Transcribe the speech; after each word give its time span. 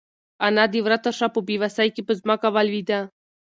انا 0.45 0.63
د 0.73 0.75
وره 0.85 0.97
تر 1.05 1.13
شا 1.19 1.27
په 1.35 1.41
بېوسۍ 1.47 1.87
کې 1.95 2.01
په 2.07 2.13
ځمکه 2.19 2.47
ولوېده. 2.55 2.99